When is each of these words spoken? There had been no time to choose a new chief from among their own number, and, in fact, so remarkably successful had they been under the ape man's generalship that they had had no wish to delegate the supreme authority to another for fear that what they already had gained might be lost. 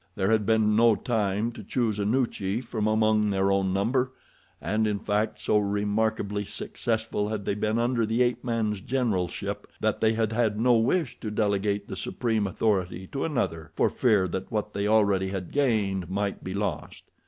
There 0.15 0.31
had 0.31 0.47
been 0.47 0.75
no 0.75 0.95
time 0.95 1.51
to 1.51 1.63
choose 1.63 1.99
a 1.99 2.05
new 2.05 2.25
chief 2.25 2.65
from 2.65 2.87
among 2.87 3.29
their 3.29 3.51
own 3.51 3.71
number, 3.71 4.13
and, 4.59 4.87
in 4.87 4.97
fact, 4.97 5.39
so 5.39 5.59
remarkably 5.59 6.43
successful 6.43 7.29
had 7.29 7.45
they 7.45 7.53
been 7.53 7.77
under 7.77 8.03
the 8.03 8.23
ape 8.23 8.43
man's 8.43 8.81
generalship 8.81 9.67
that 9.79 10.01
they 10.01 10.13
had 10.13 10.31
had 10.33 10.59
no 10.59 10.73
wish 10.75 11.19
to 11.19 11.29
delegate 11.29 11.87
the 11.87 11.95
supreme 11.95 12.47
authority 12.47 13.05
to 13.11 13.25
another 13.25 13.69
for 13.75 13.91
fear 13.91 14.27
that 14.29 14.51
what 14.51 14.73
they 14.73 14.87
already 14.87 15.27
had 15.27 15.51
gained 15.51 16.09
might 16.09 16.43
be 16.43 16.55
lost. 16.55 17.03